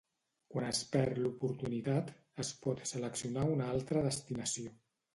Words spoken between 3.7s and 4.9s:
altra destinació.